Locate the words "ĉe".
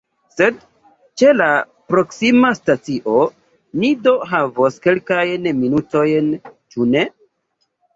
1.21-1.29